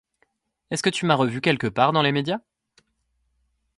[0.71, 2.39] Est-ce que tu m'as revu quelque part dans les médias?